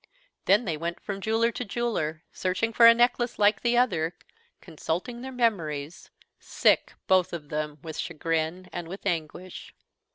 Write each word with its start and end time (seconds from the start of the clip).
Then 0.45 0.65
they 0.65 0.77
went 0.77 0.99
from 0.99 1.21
jeweler 1.21 1.51
to 1.51 1.63
jeweler, 1.63 2.23
searching 2.31 2.73
for 2.73 2.87
a 2.87 2.93
necklace 2.95 3.37
like 3.37 3.61
the 3.61 3.77
other, 3.77 4.15
consulting 4.59 5.21
their 5.21 5.31
memories, 5.31 6.09
sick 6.39 6.93
both 7.05 7.33
of 7.33 7.49
them 7.49 7.77
with 7.83 7.99
chagrin 7.99 8.67
and 8.73 8.87
with 8.87 9.05
anguish. 9.05 9.75